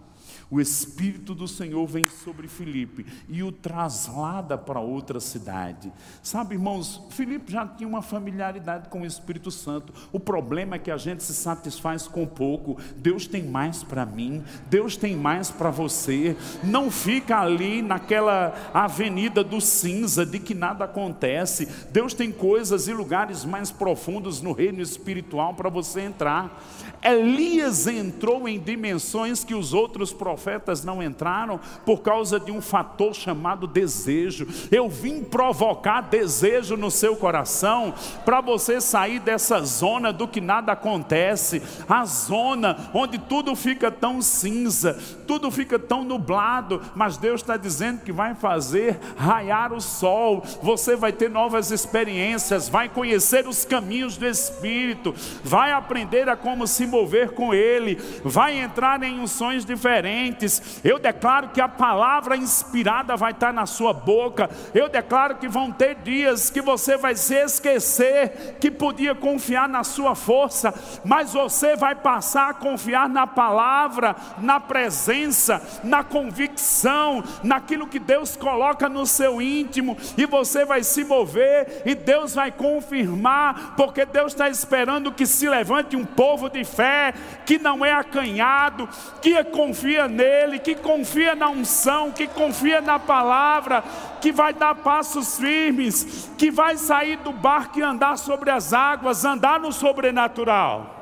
[0.51, 5.93] o Espírito do Senhor vem sobre Filipe e o traslada para outra cidade.
[6.23, 9.93] Sabe, irmãos, Filipe já tinha uma familiaridade com o Espírito Santo.
[10.13, 12.79] O problema é que a gente se satisfaz com pouco.
[12.97, 16.37] Deus tem mais para mim, Deus tem mais para você.
[16.63, 21.69] Não fica ali naquela avenida do cinza de que nada acontece.
[21.91, 26.63] Deus tem coisas e lugares mais profundos no reino espiritual para você entrar.
[27.03, 33.15] Elias entrou em dimensões que os outros profetas não entraram por causa de um fator
[33.15, 34.47] chamado desejo.
[34.71, 40.73] Eu vim provocar desejo no seu coração para você sair dessa zona do que nada
[40.73, 47.57] acontece, a zona onde tudo fica tão cinza, tudo fica tão nublado, mas Deus está
[47.57, 53.65] dizendo que vai fazer raiar o sol, você vai ter novas experiências, vai conhecer os
[53.65, 59.65] caminhos do Espírito, vai aprender a como se envolver com Ele, vai entrar em unções
[59.65, 60.81] diferentes.
[60.83, 64.49] Eu declaro que a palavra inspirada vai estar na sua boca.
[64.75, 69.85] Eu declaro que vão ter dias que você vai se esquecer que podia confiar na
[69.85, 70.73] sua força,
[71.05, 78.37] mas você vai passar a confiar na palavra, na presença, na convicção, naquilo que Deus
[78.37, 84.33] coloca no seu íntimo, e você vai se mover, e Deus vai confirmar, porque Deus
[84.33, 87.15] está esperando que se levante um povo de fé
[87.47, 88.89] que não é acanhado,
[89.23, 93.83] que confia nele, que confia na unção, que confia na palavra,
[94.21, 99.25] que vai dar passos firmes, que vai sair do barco e andar sobre as águas,
[99.25, 100.96] andar no sobrenatural.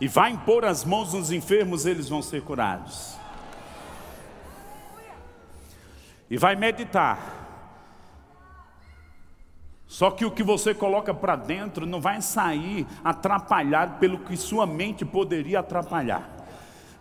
[0.00, 3.16] E vai impor as mãos nos enfermos, eles vão ser curados.
[6.30, 7.40] E vai meditar.
[9.86, 14.64] Só que o que você coloca para dentro não vai sair atrapalhado pelo que sua
[14.64, 16.30] mente poderia atrapalhar.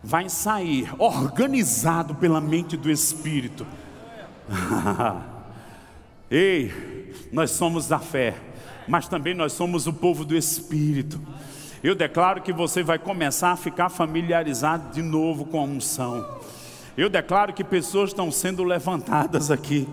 [0.04, 3.66] Vai sair organizado pela mente do Espírito.
[6.32, 6.74] Ei,
[7.32, 8.36] nós somos da fé,
[8.88, 11.22] mas também nós somos o povo do Espírito.
[11.82, 16.40] Eu declaro que você vai começar a ficar familiarizado de novo com a unção.
[16.98, 19.88] Eu declaro que pessoas estão sendo levantadas aqui.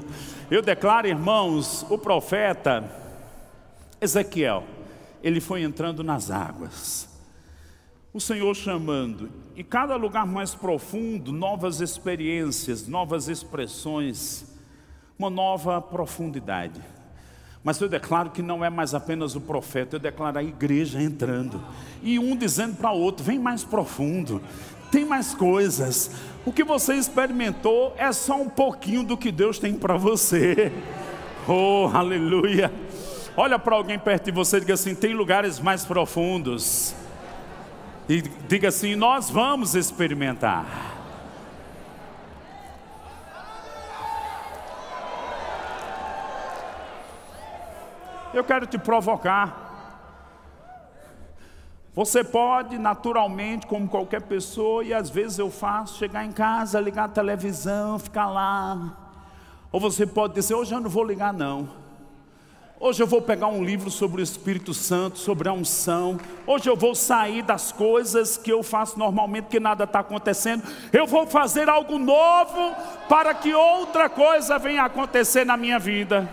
[0.51, 2.91] Eu declaro, irmãos, o profeta
[4.01, 4.65] Ezequiel,
[5.23, 7.09] ele foi entrando nas águas.
[8.13, 14.57] o Senhor chamando, e cada lugar mais profundo, novas experiências, novas expressões,
[15.19, 16.81] uma nova profundidade.
[17.67, 21.61] Mas eu declaro que não é mais apenas o profeta, eu declaro a igreja entrando.
[22.01, 24.41] E um dizendo para o outro: vem mais profundo,
[24.89, 26.13] tem mais coisas.
[26.45, 30.73] O que você experimentou é só um pouquinho do que Deus tem para você.
[31.49, 32.73] Oh, aleluia.
[33.37, 36.93] Olha para alguém perto de você e diga assim: tem lugares mais profundos.
[38.09, 40.96] E diga assim: nós vamos experimentar.
[48.37, 49.65] Eu quero te provocar.
[51.95, 57.05] Você pode naturalmente, como qualquer pessoa, e às vezes eu faço, chegar em casa, ligar
[57.05, 58.95] a televisão, ficar lá.
[59.73, 61.67] Ou você pode dizer, hoje eu não vou ligar não.
[62.79, 66.21] Hoje eu vou pegar um livro sobre o Espírito Santo, sobre a unção.
[66.47, 70.63] Hoje eu vou sair das coisas que eu faço normalmente, que nada está acontecendo.
[70.93, 72.77] Eu vou fazer algo novo
[73.09, 76.29] para que outra coisa venha acontecer na minha vida.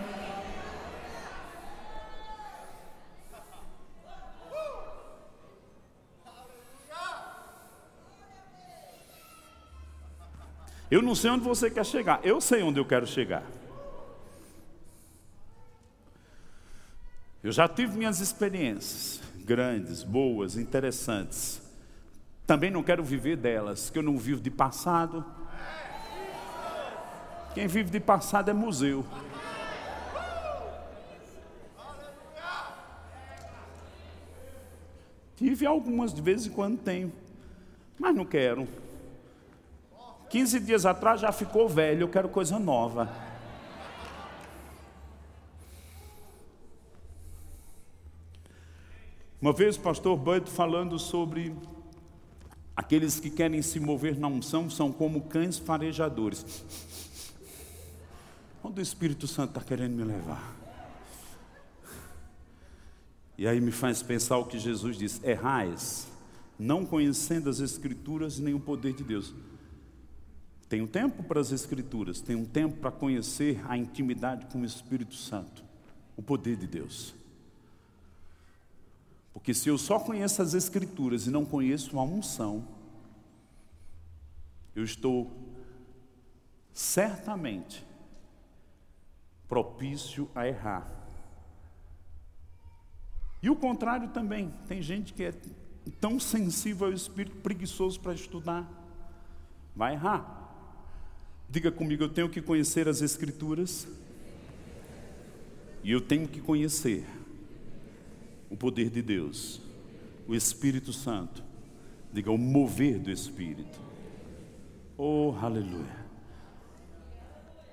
[10.94, 13.42] Eu não sei onde você quer chegar, eu sei onde eu quero chegar.
[17.42, 21.60] Eu já tive minhas experiências grandes, boas, interessantes.
[22.46, 25.24] Também não quero viver delas, que eu não vivo de passado.
[27.54, 29.04] Quem vive de passado é museu.
[35.34, 37.12] Tive algumas de vez em quando tenho,
[37.98, 38.83] mas não quero.
[40.34, 43.08] 15 dias atrás já ficou velho, eu quero coisa nova.
[49.40, 51.56] Uma vez pastor Bud falando sobre
[52.74, 56.64] aqueles que querem se mover na unção são como cães farejadores.
[58.60, 60.52] Onde o Espírito Santo está querendo me levar?
[63.38, 66.08] E aí me faz pensar o que Jesus diz: errais,
[66.58, 69.32] não conhecendo as Escrituras nem o poder de Deus.
[70.68, 74.64] Tem um tempo para as Escrituras, tem um tempo para conhecer a intimidade com o
[74.64, 75.62] Espírito Santo,
[76.16, 77.14] o poder de Deus.
[79.32, 82.66] Porque se eu só conheço as Escrituras e não conheço a unção,
[84.74, 85.30] eu estou
[86.72, 87.84] certamente
[89.48, 90.90] propício a errar.
[93.42, 95.34] E o contrário também, tem gente que é
[96.00, 98.66] tão sensível ao Espírito, preguiçoso para estudar,
[99.76, 100.43] vai errar.
[101.54, 103.86] Diga comigo, eu tenho que conhecer as Escrituras
[105.84, 107.06] e eu tenho que conhecer
[108.50, 109.60] o poder de Deus,
[110.26, 111.44] o Espírito Santo.
[112.12, 113.78] Diga o mover do Espírito.
[114.98, 115.96] Oh, aleluia.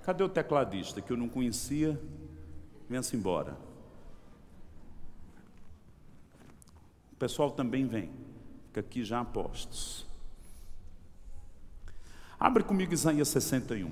[0.04, 2.00] Cadê o tecladista que eu não conhecia?
[2.88, 3.58] Venha-se embora.
[7.14, 8.12] O pessoal também vem.
[8.68, 10.11] Fica aqui já apostos.
[12.42, 13.92] Abre comigo Isaías 61.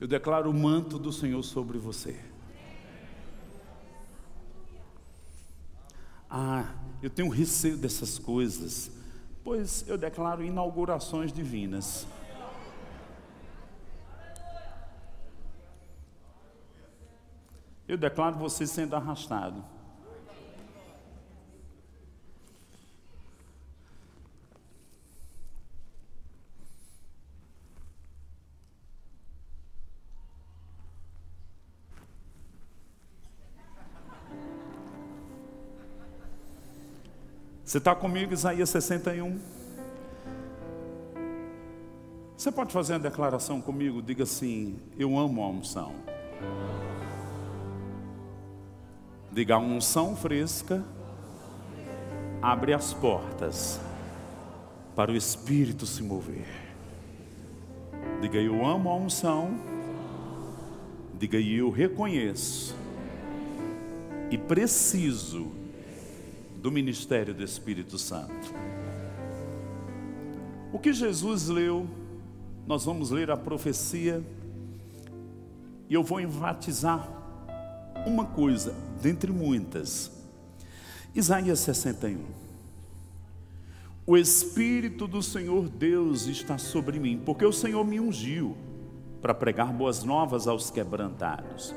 [0.00, 2.20] Eu declaro o manto do Senhor sobre você.
[6.28, 8.90] Ah, eu tenho receio dessas coisas,
[9.44, 12.08] pois eu declaro inaugurações divinas.
[17.86, 19.73] Eu declaro você sendo arrastado.
[37.74, 39.36] Você está comigo, Isaías 61?
[42.36, 44.00] Você pode fazer uma declaração comigo?
[44.00, 45.92] Diga assim: Eu amo a unção.
[49.32, 50.84] Diga: a unção fresca
[52.40, 53.80] abre as portas
[54.94, 56.46] para o Espírito se mover.
[58.20, 59.50] Diga: Eu amo a unção.
[61.18, 62.76] Diga: eu reconheço
[64.30, 65.63] e preciso
[66.64, 68.54] do ministério do Espírito Santo.
[70.72, 71.86] O que Jesus leu,
[72.66, 74.24] nós vamos ler a profecia,
[75.90, 77.06] e eu vou enfatizar
[78.06, 80.10] uma coisa, dentre muitas.
[81.14, 82.24] Isaías 61.
[84.06, 88.56] O Espírito do Senhor Deus está sobre mim, porque o Senhor me ungiu
[89.20, 91.74] para pregar boas novas aos quebrantados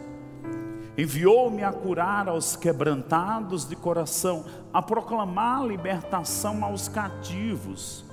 [0.97, 8.03] Enviou-me a curar aos quebrantados de coração, a proclamar libertação aos cativos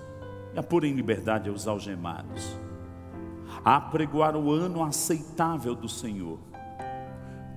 [0.55, 2.55] e a pôr em liberdade aos algemados,
[3.65, 6.39] a pregoar o ano aceitável do Senhor.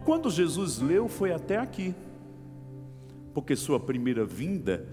[0.06, 1.94] Quando Jesus leu, foi até aqui,
[3.34, 4.88] porque sua primeira vinda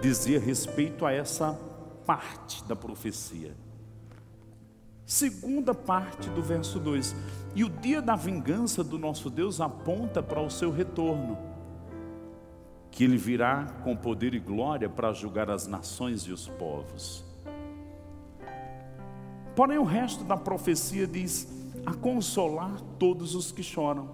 [0.00, 1.58] dizia respeito a essa
[2.06, 3.56] parte da profecia.
[5.06, 7.14] Segunda parte do verso 2:
[7.54, 11.36] E o dia da vingança do nosso Deus aponta para o seu retorno,
[12.90, 17.22] que ele virá com poder e glória para julgar as nações e os povos.
[19.54, 21.48] Porém, o resto da profecia diz:
[21.84, 24.08] a consolar todos os que choram,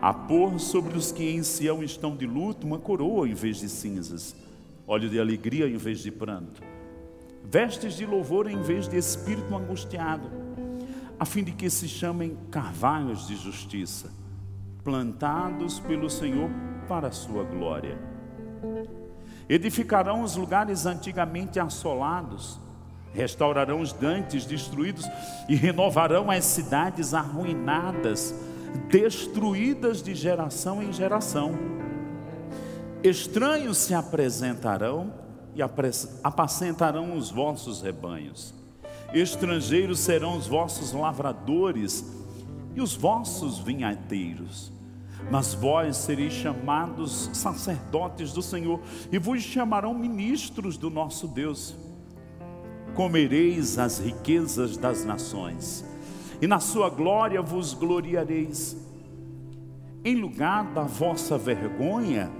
[0.00, 3.68] a pôr sobre os que em Sião estão de luto uma coroa em vez de
[3.68, 4.36] cinzas,
[4.86, 6.75] óleo de alegria em vez de pranto
[7.50, 10.28] vestes de louvor em vez de espírito angustiado,
[11.18, 14.10] a fim de que se chamem carvalhos de justiça,
[14.84, 16.50] plantados pelo Senhor
[16.88, 17.98] para a sua glória.
[19.48, 22.58] Edificarão os lugares antigamente assolados,
[23.14, 25.08] restaurarão os dantes destruídos
[25.48, 28.34] e renovarão as cidades arruinadas,
[28.90, 31.52] destruídas de geração em geração.
[33.02, 35.25] Estranhos se apresentarão
[35.56, 38.54] e apacentarão os vossos rebanhos.
[39.14, 42.04] Estrangeiros serão os vossos lavradores
[42.74, 44.70] e os vossos vinhateiros.
[45.30, 48.80] Mas vós sereis chamados sacerdotes do Senhor
[49.10, 51.74] e vos chamarão ministros do nosso Deus.
[52.94, 55.86] Comereis as riquezas das nações
[56.40, 58.76] e na sua glória vos gloriareis.
[60.04, 62.30] Em lugar da vossa vergonha,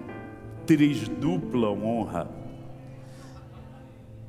[0.67, 2.46] tereis dupla honra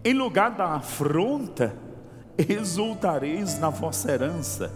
[0.07, 1.75] em lugar da afronta,
[2.37, 4.73] exultareis na vossa herança.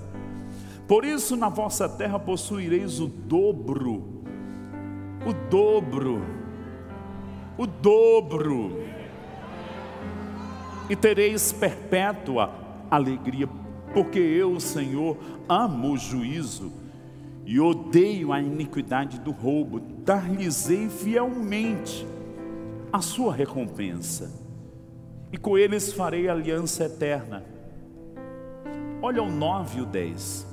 [0.85, 4.25] Por isso, na vossa terra possuireis o dobro,
[5.25, 6.21] o dobro,
[7.57, 8.83] o dobro,
[10.89, 12.53] e tereis perpétua
[12.89, 13.47] alegria,
[13.93, 15.17] porque eu, Senhor,
[15.47, 16.73] amo o juízo
[17.45, 22.05] e odeio a iniquidade do roubo, dar-lhes-ei fielmente
[22.91, 24.40] a sua recompensa
[25.31, 27.43] e com eles farei aliança eterna.
[29.01, 30.47] Olha o 9 e o 10.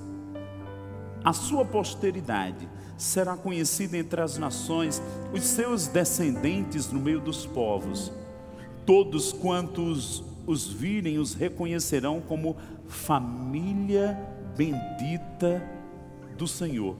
[1.25, 5.03] A sua posteridade será conhecida entre as nações,
[5.33, 8.13] os seus descendentes no meio dos povos.
[8.87, 12.57] Todos quantos os virem os reconhecerão como
[12.87, 14.19] família
[14.57, 15.63] bendita
[16.37, 16.97] do Senhor.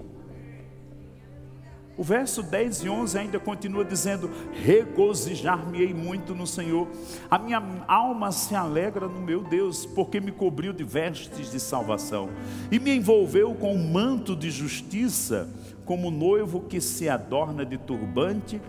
[1.99, 6.87] O verso 10 e 11 ainda continua dizendo: Regozijar-me-ei muito no Senhor,
[7.29, 12.31] a minha alma se alegra no meu Deus, porque me cobriu de vestes de salvação
[12.71, 15.51] e me envolveu com um manto de justiça,
[15.85, 18.63] como noivo que se adorna de turbante,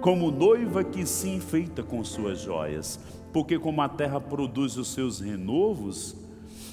[0.00, 2.98] como noiva que se enfeita com suas joias.
[3.32, 6.16] Porque, como a terra produz os seus renovos,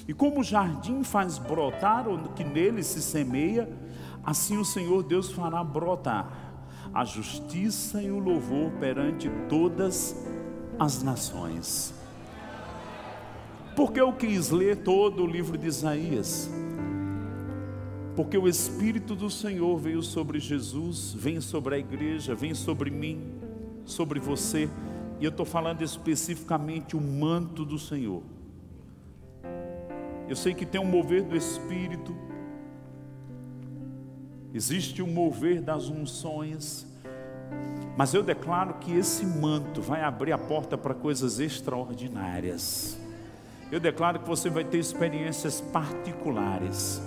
[0.08, 3.68] e como o jardim faz brotar o que nele se semeia,
[4.30, 6.30] Assim o Senhor Deus fará brotar
[6.94, 10.24] a justiça e o louvor perante todas
[10.78, 11.92] as nações.
[13.74, 16.48] Porque eu quis ler todo o livro de Isaías?
[18.14, 23.32] Porque o Espírito do Senhor veio sobre Jesus, vem sobre a igreja, vem sobre mim,
[23.84, 24.70] sobre você,
[25.18, 28.22] e eu estou falando especificamente o manto do Senhor.
[30.28, 32.29] Eu sei que tem um mover do Espírito,
[34.54, 36.86] existe o mover das unções,
[37.96, 42.98] mas eu declaro que esse manto vai abrir a porta para coisas extraordinárias.
[43.70, 47.00] Eu declaro que você vai ter experiências particulares.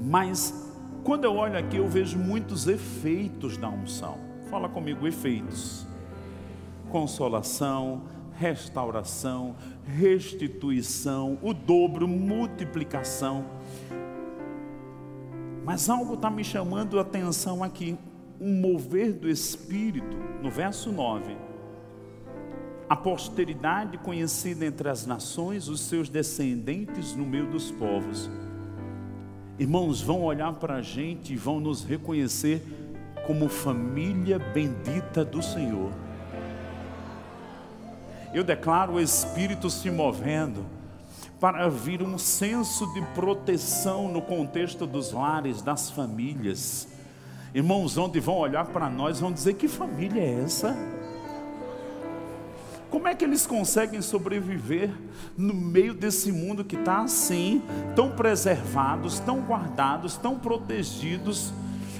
[0.00, 0.54] Mas
[1.02, 4.18] quando eu olho aqui, eu vejo muitos efeitos da unção.
[4.50, 5.86] Fala comigo, efeitos.
[6.90, 8.02] Consolação,
[8.38, 13.44] restauração, restituição, o dobro, multiplicação
[15.68, 17.94] mas algo está me chamando a atenção aqui.
[18.40, 21.36] Um mover do Espírito, no verso 9.
[22.88, 28.30] A posteridade conhecida entre as nações, os seus descendentes no meio dos povos.
[29.58, 32.62] Irmãos, vão olhar para a gente e vão nos reconhecer
[33.26, 35.92] como família bendita do Senhor.
[38.32, 40.64] Eu declaro o Espírito se movendo
[41.40, 46.88] para vir um senso de proteção no contexto dos lares, das famílias.
[47.54, 50.76] Irmãos, onde vão olhar para nós, vão dizer: que família é essa?
[52.90, 54.90] Como é que eles conseguem sobreviver
[55.36, 57.62] no meio desse mundo que está assim,
[57.94, 61.52] tão preservados, tão guardados, tão protegidos?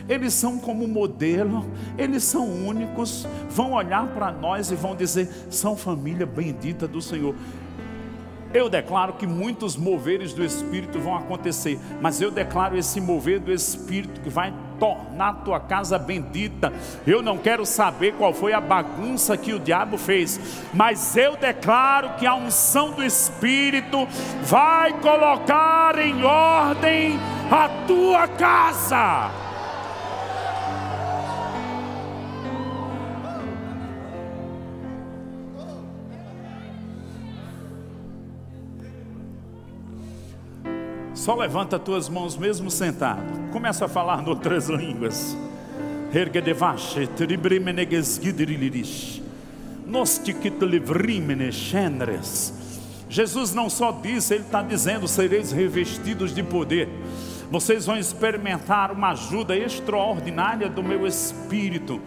[0.09, 1.67] Eles são como modelo,
[1.99, 7.35] eles são únicos, vão olhar para nós e vão dizer: são família bendita do Senhor.
[8.53, 13.53] Eu declaro que muitos moveres do Espírito vão acontecer, mas eu declaro esse mover do
[13.53, 16.73] Espírito que vai tornar a tua casa bendita.
[17.07, 20.41] Eu não quero saber qual foi a bagunça que o diabo fez,
[20.73, 24.07] mas eu declaro que a unção do Espírito
[24.43, 27.19] vai colocar em ordem
[27.51, 29.48] a tua casa.
[41.29, 43.51] Só levanta as tuas mãos mesmo sentado.
[43.53, 45.37] Começa a falar em outras línguas.
[53.11, 56.89] Jesus não só disse, ele está dizendo: sereis revestidos de poder.
[57.51, 62.01] Vocês vão experimentar uma ajuda extraordinária do meu espírito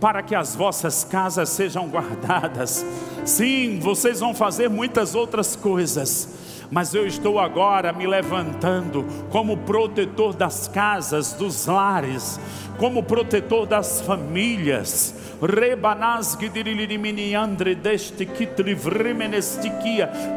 [0.00, 2.86] para que as vossas casas sejam guardadas.
[3.24, 10.34] Sim, vocês vão fazer muitas outras coisas mas eu estou agora me levantando como protetor
[10.34, 12.40] das casas, dos lares,
[12.78, 15.14] como protetor das famílias.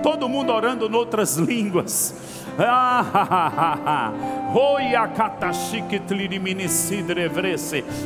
[0.04, 2.14] Todo mundo orando em outras línguas.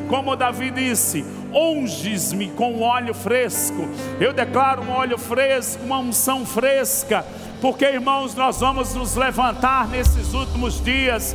[0.08, 3.88] Como Davi disse: unges-me com óleo fresco.
[4.20, 7.26] Eu declaro um óleo fresco, uma unção fresca
[7.64, 11.34] porque irmãos, nós vamos nos levantar nesses últimos dias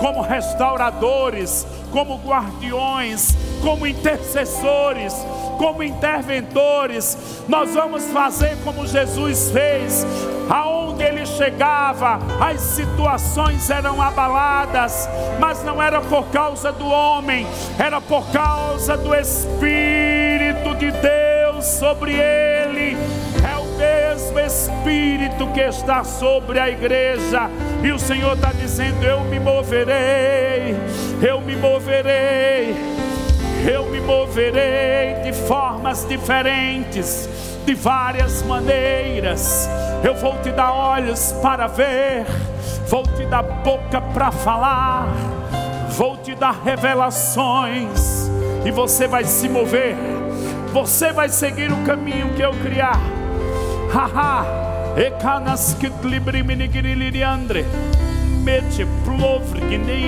[0.00, 5.12] como restauradores, como guardiões, como intercessores,
[5.58, 7.42] como interventores.
[7.46, 10.06] Nós vamos fazer como Jesus fez.
[10.48, 15.06] Aonde ele chegava, as situações eram abaladas,
[15.38, 17.46] mas não era por causa do homem,
[17.78, 22.55] era por causa do Espírito de Deus sobre ele
[24.38, 27.50] Espírito que está sobre a igreja,
[27.82, 30.76] e o Senhor está dizendo: Eu me moverei,
[31.22, 32.74] eu me moverei,
[33.70, 37.28] eu me moverei de formas diferentes,
[37.64, 39.68] de várias maneiras.
[40.04, 42.26] Eu vou te dar olhos para ver,
[42.88, 45.08] vou te dar boca para falar,
[45.90, 48.30] vou te dar revelações,
[48.64, 49.96] e você vai se mover.
[50.72, 53.00] Você vai seguir o caminho que eu criar
[53.92, 54.44] haha,
[54.96, 57.64] ekanas kitlibri minigiriliandre.
[58.44, 59.60] Mete plovre,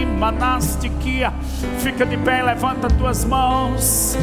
[0.04, 1.32] manastiquia.
[1.78, 4.16] Fica de pé, levanta tuas mãos.